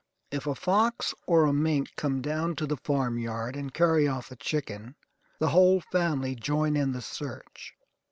If 0.31 0.47
a 0.47 0.55
fox 0.55 1.13
or 1.27 1.43
a 1.45 1.53
mink 1.53 1.95
come 1.95 2.23
down 2.23 2.55
to 2.55 2.65
the 2.65 2.77
farmyard 2.77 3.55
and 3.55 3.71
carry 3.71 4.07
off 4.07 4.31
a 4.31 4.35
chicken, 4.35 4.95
the 5.37 5.49
whole 5.49 5.79
family 5.91 6.33
join 6.33 6.75
in 6.75 6.91
the 6.91 7.03
search. 7.03 7.75